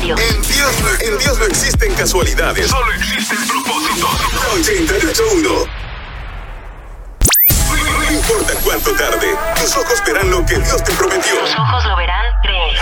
[0.00, 0.16] radio.
[0.18, 2.68] En Dios, no, en Dios no existen casualidades.
[2.68, 4.10] Solo existen propósitos.
[4.54, 5.48] 881.
[7.98, 9.28] No importa cuánto tarde,
[9.60, 11.38] tus ojos verán lo que Dios te prometió.
[11.38, 12.78] Tus ojos lo verán, crees.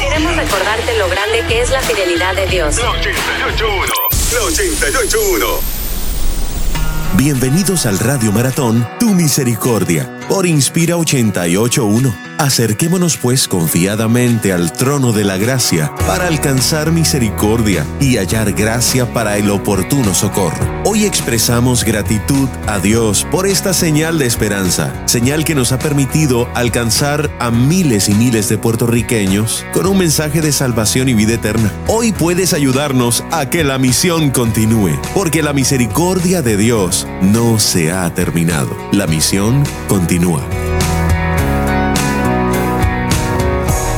[0.00, 2.76] Queremos recordarte lo grande que es la fidelidad de Dios.
[2.76, 3.92] La 881.
[4.32, 5.46] La 881.
[7.14, 12.32] Bienvenidos al Radio Maratón Tu Misericordia por Inspira 881.
[12.38, 19.36] Acerquémonos pues confiadamente al trono de la gracia para alcanzar misericordia y hallar gracia para
[19.36, 20.82] el oportuno socorro.
[20.84, 26.48] Hoy expresamos gratitud a Dios por esta señal de esperanza, señal que nos ha permitido
[26.54, 31.72] alcanzar a miles y miles de puertorriqueños con un mensaje de salvación y vida eterna.
[31.86, 37.92] Hoy puedes ayudarnos a que la misión continúe, porque la misericordia de Dios no se
[37.92, 38.76] ha terminado.
[38.90, 40.11] La misión continúa.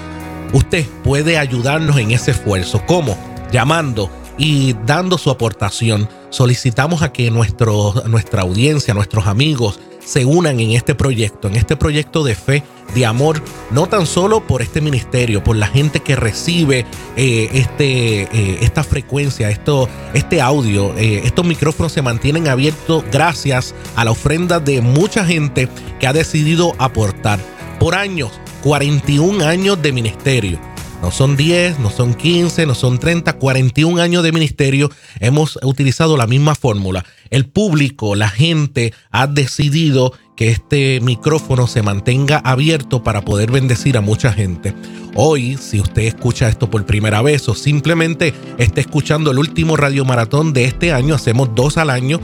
[0.52, 2.82] usted puede ayudarnos en ese esfuerzo.
[2.86, 3.16] ¿Cómo?
[3.52, 6.08] Llamando y dando su aportación.
[6.30, 11.76] Solicitamos a que nuestro, nuestra audiencia, nuestros amigos, se unan en este proyecto, en este
[11.76, 12.62] proyecto de fe,
[12.94, 18.22] de amor, no tan solo por este ministerio, por la gente que recibe eh, este,
[18.22, 20.96] eh, esta frecuencia, esto, este audio.
[20.96, 25.68] eh, estos micrófonos se mantienen abiertos gracias a la ofrenda de mucha gente
[26.00, 27.38] que ha decidido aportar.
[27.78, 28.32] Por años,
[28.62, 30.58] 41 años de ministerio.
[31.00, 34.90] No son 10, no son 15, no son 30, 41 años de ministerio.
[35.20, 37.04] Hemos utilizado la misma fórmula.
[37.30, 43.96] El público, la gente ha decidido que este micrófono se mantenga abierto para poder bendecir
[43.96, 44.74] a mucha gente.
[45.14, 50.04] Hoy, si usted escucha esto por primera vez o simplemente está escuchando el último radio
[50.04, 52.20] maratón de este año, hacemos dos al año,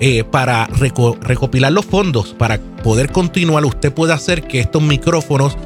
[0.00, 5.56] eh, para reco- recopilar los fondos, para poder continuar, usted puede hacer que estos micrófonos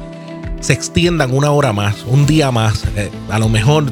[0.63, 3.83] se extiendan una hora más, un día más, eh, a lo mejor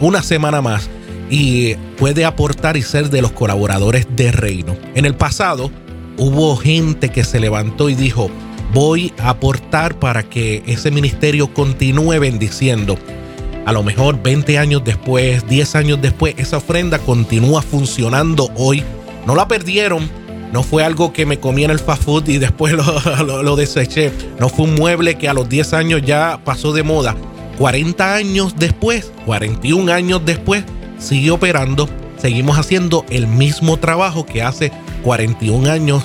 [0.00, 0.90] una semana más
[1.30, 4.76] y puede aportar y ser de los colaboradores de Reino.
[4.96, 5.70] En el pasado
[6.16, 8.30] hubo gente que se levantó y dijo,
[8.74, 12.98] voy a aportar para que ese ministerio continúe bendiciendo.
[13.64, 18.82] A lo mejor 20 años después, 10 años después, esa ofrenda continúa funcionando hoy.
[19.24, 20.10] No la perdieron,
[20.52, 22.74] no fue algo que me comí en el fast food y después
[23.26, 24.12] lo, deseché.
[24.38, 27.16] No fue un mueble que a los 10 años ya pasó de moda.
[27.58, 30.64] 40 años después, 41 años después,
[30.98, 31.88] sigue operando.
[32.16, 34.72] Seguimos haciendo el mismo trabajo que hace
[35.02, 36.02] 41 años.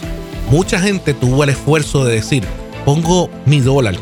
[0.49, 2.43] Mucha gente tuvo el esfuerzo de decir,
[2.85, 3.95] pongo mi dólar,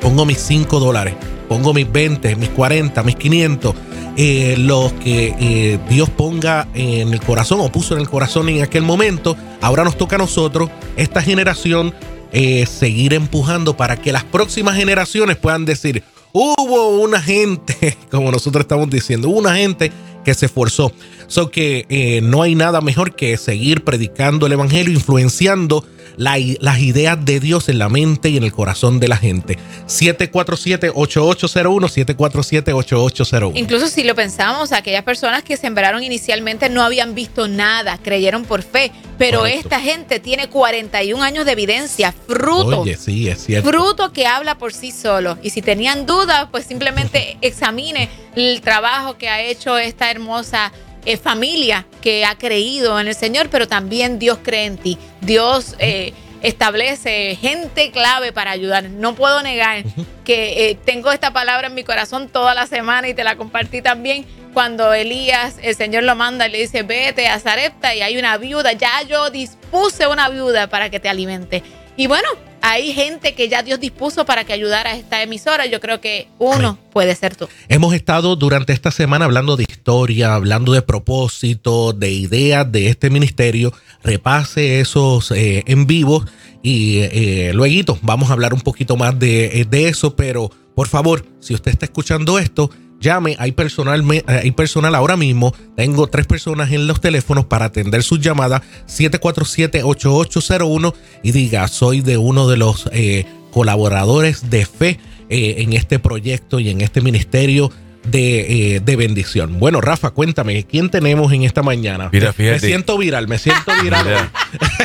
[0.00, 1.14] pongo mis 5 dólares,
[1.48, 3.74] pongo mis 20, mis 40, mis 500,
[4.16, 8.62] eh, los que eh, Dios ponga en el corazón o puso en el corazón en
[8.62, 9.36] aquel momento.
[9.62, 11.94] Ahora nos toca a nosotros, esta generación,
[12.32, 16.02] eh, seguir empujando para que las próximas generaciones puedan decir,
[16.32, 19.92] hubo una gente, como nosotros estamos diciendo, una gente
[20.24, 20.92] que se esforzó.
[21.28, 25.86] So que eh, no hay nada mejor que seguir predicando el evangelio, influenciando
[26.16, 29.58] la- las ideas de Dios en la mente y en el corazón de la gente.
[29.86, 33.52] 747-8801, 747-8801.
[33.56, 38.62] Incluso si lo pensamos, aquellas personas que sembraron inicialmente no habían visto nada, creyeron por
[38.62, 39.60] fe, pero Correcto.
[39.60, 42.80] esta gente tiene 41 años de evidencia, fruto.
[42.82, 43.68] Oye, sí, es cierto.
[43.70, 45.38] Fruto que habla por sí solo.
[45.42, 50.72] Y si tenían dudas, pues simplemente examine el trabajo que ha hecho esta hermosa
[51.04, 54.98] eh, familia que ha creído en el Señor, pero también Dios cree en ti.
[55.20, 56.12] Dios eh,
[56.42, 58.84] establece gente clave para ayudar.
[58.90, 59.84] No puedo negar
[60.24, 63.82] que eh, tengo esta palabra en mi corazón toda la semana y te la compartí
[63.82, 68.18] también cuando Elías, el Señor lo manda y le dice, vete a Zarepta y hay
[68.18, 71.62] una viuda, ya yo dispuse una viuda para que te alimente.
[71.96, 72.28] Y bueno,
[72.62, 75.66] hay gente que ya Dios dispuso para que ayudara a esta emisora.
[75.66, 77.48] Yo creo que uno puede ser tú.
[77.68, 83.10] Hemos estado durante esta semana hablando de historia, hablando de propósito, de ideas de este
[83.10, 83.72] ministerio.
[84.04, 86.24] Repase esos eh, en vivo
[86.62, 91.26] Y eh, luego vamos a hablar un poquito más de, de eso, pero por favor,
[91.40, 92.70] si usted está escuchando esto,
[93.02, 98.02] llame, hay personal, hay personal ahora mismo, tengo tres personas en los teléfonos para atender
[98.02, 105.56] sus llamadas, 747-8801 y diga, soy de uno de los eh, colaboradores de fe eh,
[105.58, 107.70] en este proyecto y en este ministerio
[108.04, 109.58] de, eh, de, bendición.
[109.58, 112.08] Bueno, Rafa, cuéntame, ¿quién tenemos en esta mañana?
[112.12, 112.60] Mira, fíjate.
[112.60, 114.30] Me siento viral, me siento viral.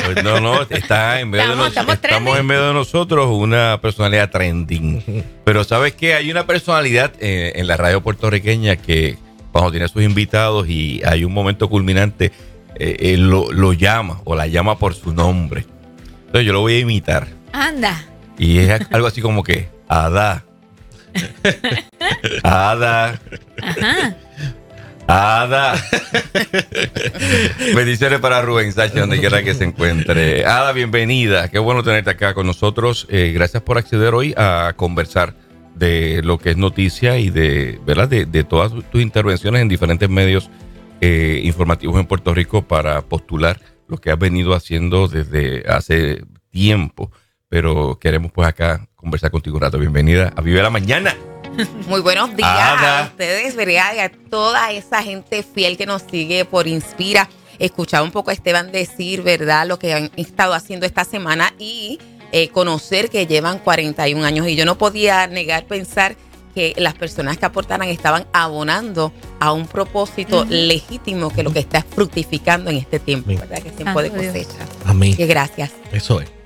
[0.04, 1.98] pues no, no, está en medio estamos, de nosotros.
[2.02, 5.24] Estamos en medio de nosotros una personalidad trending.
[5.44, 6.14] Pero ¿sabes qué?
[6.14, 9.16] Hay una personalidad eh, en la radio puertorriqueña que
[9.52, 12.32] cuando tiene a sus invitados y hay un momento culminante,
[12.76, 15.64] eh, él lo, lo llama o la llama por su nombre.
[16.26, 17.26] Entonces yo lo voy a imitar.
[17.52, 18.04] Anda.
[18.38, 20.44] Y es algo así como que, Ada
[22.42, 23.20] Ada.
[23.62, 24.16] Ajá.
[25.08, 25.74] Ada.
[27.74, 30.44] Bendiciones para Rubén Sánchez, donde quiera que se encuentre.
[30.44, 31.48] Ada, bienvenida.
[31.48, 33.06] Qué bueno tenerte acá con nosotros.
[33.08, 35.34] Eh, gracias por acceder hoy a conversar
[35.74, 38.08] de lo que es noticia y de, ¿verdad?
[38.08, 40.50] de, todas tus intervenciones en diferentes medios
[41.00, 47.10] eh, informativos en Puerto Rico para postular lo que has venido haciendo desde hace tiempo.
[47.48, 49.78] Pero queremos pues acá conversar contigo un rato.
[49.78, 51.16] Bienvenida a Vive la Mañana.
[51.86, 53.94] Muy buenos días a ustedes, ¿verdad?
[53.94, 57.28] Y a toda esa gente fiel que nos sigue por Inspira.
[57.60, 59.66] Escuchar un poco a Esteban decir, ¿verdad?
[59.66, 62.00] Lo que han estado haciendo esta semana y
[62.32, 64.48] eh, conocer que llevan 41 años.
[64.48, 66.16] Y yo no podía negar pensar
[66.54, 71.82] que las personas que aportaran estaban abonando a un propósito legítimo que lo que está
[71.82, 73.62] fructificando en este tiempo, ¿verdad?
[73.62, 74.66] Que tiempo de cosecha.
[74.84, 75.16] Amén.
[75.16, 75.70] Que gracias.
[75.92, 76.37] Eso es.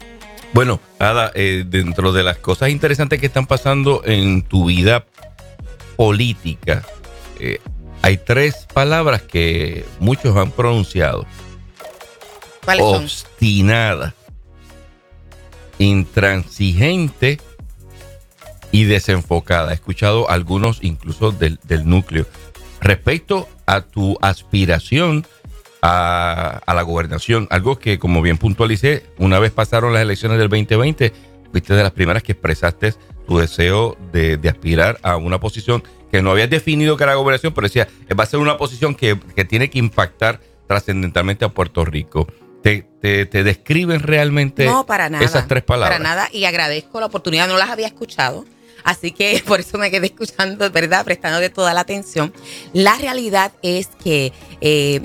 [0.52, 5.06] Bueno, Ada, eh, dentro de las cosas interesantes que están pasando en tu vida
[5.96, 6.84] política,
[7.40, 7.58] eh,
[8.02, 11.24] hay tres palabras que muchos han pronunciado.
[12.64, 13.04] ¿Cuáles son?
[13.04, 14.14] Obstinada,
[15.78, 17.40] intransigente
[18.70, 19.70] y desenfocada.
[19.70, 22.26] He escuchado algunos incluso del, del núcleo.
[22.80, 25.26] Respecto a tu aspiración
[25.82, 27.48] a, la gobernación.
[27.50, 31.12] Algo que, como bien puntualicé, una vez pasaron las elecciones del 2020,
[31.50, 32.94] fuiste de las primeras que expresaste
[33.26, 37.66] tu deseo de, aspirar a una posición que no habías definido que era gobernación, pero
[37.66, 37.88] decía,
[38.18, 39.16] va a ser una posición que,
[39.48, 42.26] tiene que impactar trascendentalmente a Puerto Rico.
[42.62, 45.98] Te, te, describen realmente no, para nada, esas tres palabras.
[45.98, 48.44] Para nada, y agradezco la oportunidad, no las había escuchado.
[48.84, 51.04] Así que por eso me quedé escuchando, ¿verdad?
[51.04, 52.32] Prestando de toda la atención.
[52.72, 55.00] La realidad es que eh,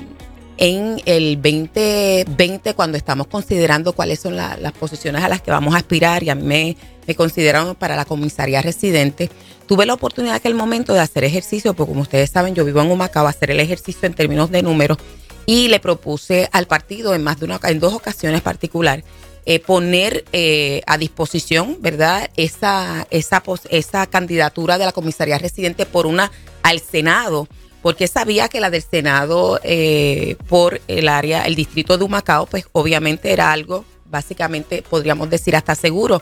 [0.58, 5.78] en el 2020 cuando estamos considerando cuáles son las posiciones a las que vamos a
[5.78, 6.76] aspirar y a mí me,
[7.06, 9.30] me consideraron para la comisaría residente.
[9.66, 12.80] Tuve la oportunidad en aquel momento de hacer ejercicio, porque como ustedes saben, yo vivo
[12.80, 14.98] en Humacao, hacer el ejercicio en términos de números
[15.46, 19.04] y le propuse al partido en más de una, en dos ocasiones particular
[19.46, 22.28] eh, poner eh, a disposición, ¿verdad?
[22.36, 26.30] Esa, esa, esa candidatura de la comisaría residente por una
[26.62, 27.48] al Senado
[27.88, 32.66] porque sabía que la del Senado eh, por el área, el distrito de Humacao, pues
[32.72, 36.20] obviamente era algo, básicamente podríamos decir hasta seguro.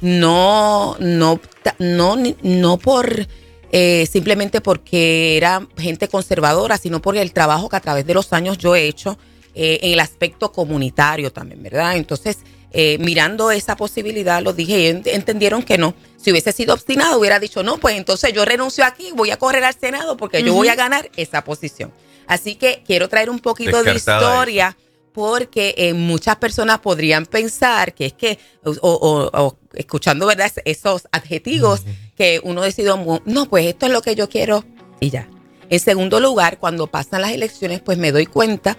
[0.00, 1.40] No, no,
[1.80, 3.26] no, no por
[3.72, 8.32] eh, simplemente porque era gente conservadora, sino por el trabajo que a través de los
[8.32, 9.18] años yo he hecho
[9.56, 11.96] eh, en el aspecto comunitario también, ¿verdad?
[11.96, 12.38] Entonces,
[12.70, 15.94] eh, mirando esa posibilidad, lo dije y entendieron que no.
[16.16, 19.64] Si hubiese sido obstinado, hubiera dicho, no, pues entonces yo renuncio aquí, voy a correr
[19.64, 21.92] al Senado porque yo voy a ganar esa posición.
[22.26, 24.76] Así que quiero traer un poquito de historia
[25.14, 30.52] porque eh, muchas personas podrían pensar que es que, o, escuchando ¿verdad?
[30.64, 31.84] esos adjetivos,
[32.16, 34.64] que uno decidió, no, pues esto es lo que yo quiero
[35.00, 35.28] y ya.
[35.70, 38.76] En segundo lugar, cuando pasan las elecciones, pues me doy cuenta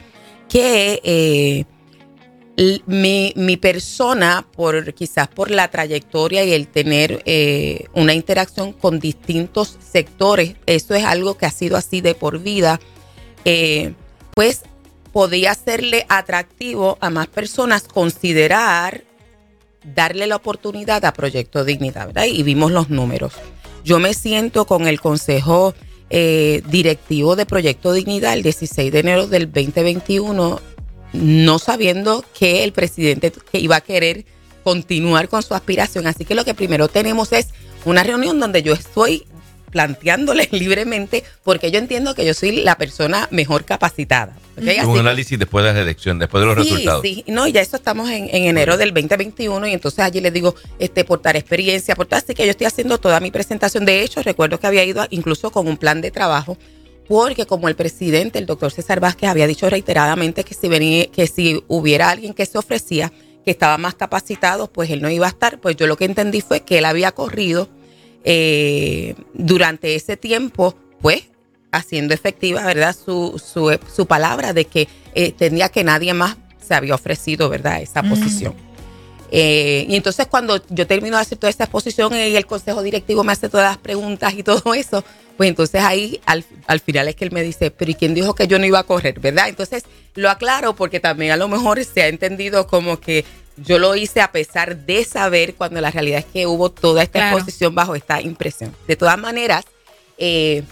[0.48, 1.02] que...
[1.04, 1.66] Eh,
[2.88, 9.00] mi, mi, persona, por quizás por la trayectoria y el tener eh, una interacción con
[9.00, 12.80] distintos sectores, eso es algo que ha sido así de por vida,
[13.46, 13.94] eh,
[14.36, 14.64] pues
[15.14, 19.04] podía hacerle atractivo a más personas considerar
[19.84, 22.26] darle la oportunidad a Proyecto Dignidad, ¿verdad?
[22.26, 23.34] Y vimos los números.
[23.86, 25.74] Yo me siento con el Consejo
[26.10, 30.60] eh, Directivo de Proyecto Dignidad el 16 de enero del 2021
[31.14, 34.26] no sabiendo que el presidente iba a querer
[34.64, 36.08] continuar con su aspiración.
[36.08, 37.50] Así que lo que primero tenemos es
[37.86, 39.26] una reunión donde yo estoy
[39.72, 44.36] planteándole libremente porque yo entiendo que yo soy la persona mejor capacitada.
[44.58, 47.02] Un análisis después de la elección, después de los resultados.
[47.02, 51.06] Sí, no, ya eso estamos en, enero del 2021 y entonces allí les digo, este,
[51.06, 53.86] portar experiencia, portar, así que yo estoy haciendo toda mi presentación.
[53.86, 56.58] De hecho, recuerdo que había ido incluso con un plan de trabajo
[57.10, 61.26] porque como el presidente, el doctor César Vázquez, había dicho reiteradamente que si, venía, que
[61.26, 63.12] si hubiera alguien que se ofrecía,
[63.44, 65.60] que estaba más capacitado, pues él no iba a estar.
[65.60, 67.68] Pues yo lo que entendí fue que él había corrido
[68.24, 71.24] eh, durante ese tiempo, pues
[71.72, 72.96] haciendo efectiva, ¿verdad?
[72.96, 77.82] Su, su, su palabra de que eh, tenía que nadie más se había ofrecido, ¿verdad?
[77.82, 78.54] Esa posición.
[79.32, 83.24] Eh, y entonces cuando yo termino de hacer toda esta exposición y el consejo directivo
[83.24, 85.04] me hace todas las preguntas y todo eso,
[85.38, 88.36] pues entonces ahí al, al, final es que él me dice, pero ¿y quién dijo
[88.36, 89.20] que yo no iba a correr?
[89.20, 89.50] ¿Verdad?
[89.50, 89.84] Entonces
[90.16, 93.24] lo aclaro porque también a lo mejor se ha entendido como que
[93.64, 97.20] yo lo hice a pesar de saber cuando la realidad es que hubo toda esta
[97.20, 97.38] claro.
[97.38, 98.76] exposición bajo esta impresión.
[98.88, 99.66] De todas maneras,
[100.18, 100.64] eh,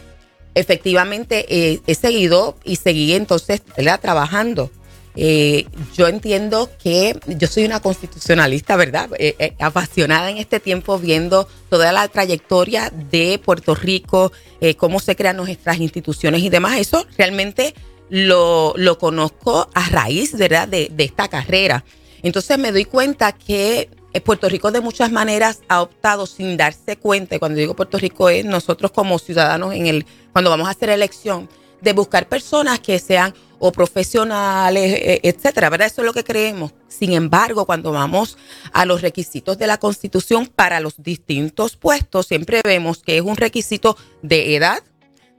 [0.56, 4.00] efectivamente eh, he seguido y seguí entonces ¿verdad?
[4.00, 4.72] trabajando.
[5.20, 9.10] Eh, yo entiendo que yo soy una constitucionalista, ¿verdad?
[9.18, 14.32] Eh, eh, apasionada en este tiempo viendo toda la trayectoria de Puerto Rico,
[14.62, 16.78] eh, cómo se crean nuestras instituciones y demás.
[16.78, 17.74] Eso realmente
[18.10, 20.68] lo, lo conozco a raíz, ¿verdad?
[20.68, 21.84] De, de esta carrera.
[22.22, 23.90] Entonces me doy cuenta que
[24.24, 28.30] Puerto Rico de muchas maneras ha optado sin darse cuenta, y cuando digo Puerto Rico
[28.30, 31.50] es nosotros como ciudadanos en el, cuando vamos a hacer elección,
[31.82, 35.88] de buscar personas que sean o profesionales, etcétera, ¿verdad?
[35.88, 36.74] Eso es lo que creemos.
[36.88, 38.38] Sin embargo, cuando vamos
[38.72, 43.36] a los requisitos de la Constitución para los distintos puestos, siempre vemos que es un
[43.36, 44.84] requisito de edad,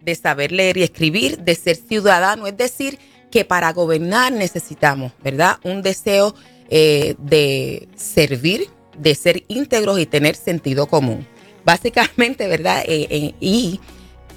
[0.00, 2.98] de saber leer y escribir, de ser ciudadano, es decir,
[3.30, 5.58] que para gobernar necesitamos, ¿verdad?
[5.62, 6.34] Un deseo
[6.70, 11.26] eh, de servir, de ser íntegros y tener sentido común.
[11.64, 12.82] Básicamente, ¿verdad?
[12.86, 13.80] Eh, eh, y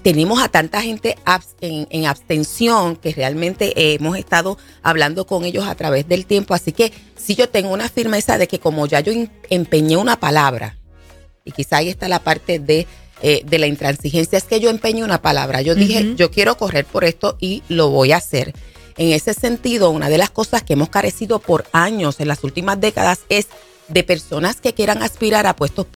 [0.04, 1.16] tenemos a tanta gente
[1.62, 6.54] en, en abstención que realmente eh, hemos estado hablando con ellos a través del tiempo.
[6.54, 9.14] Así que si yo tengo una firmeza de que como ya yo
[9.50, 10.78] empeñé una palabra,
[11.44, 12.88] y quizá ahí está la parte de,
[13.22, 15.62] eh, de la intransigencia, es que yo empeñé una palabra.
[15.62, 16.16] Yo dije, uh -huh.
[16.16, 18.54] yo quiero correr por esto y lo voy a hacer.
[18.98, 22.80] En ese sentido, una de las cosas que hemos carecido por años en las últimas
[22.80, 23.48] décadas es
[23.88, 25.86] de personas que quieran aspirar a puestos